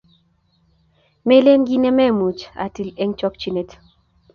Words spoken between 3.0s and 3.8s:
eng chokchinet